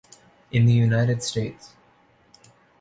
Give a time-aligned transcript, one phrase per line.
[0.51, 1.75] In the United States.